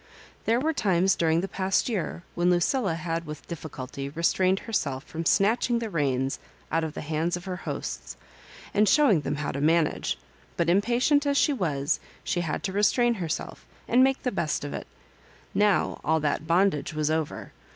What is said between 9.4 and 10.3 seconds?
to managp.